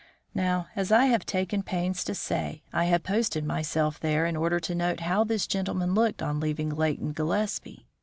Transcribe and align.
Now, 0.33 0.65
as 0.75 0.91
I 0.91 1.05
have 1.05 1.27
taken 1.27 1.61
pains 1.61 2.03
to 2.05 2.15
say, 2.15 2.63
I 2.73 2.85
had 2.85 3.03
posted 3.03 3.45
myself 3.45 3.99
there 3.99 4.25
in 4.25 4.35
order 4.35 4.59
to 4.59 4.73
note 4.73 5.01
how 5.01 5.23
this 5.23 5.45
gentleman 5.45 5.93
looked 5.93 6.23
on 6.23 6.39
leaving 6.39 6.71
Leighton 6.71 7.11
Gillespie. 7.11 7.85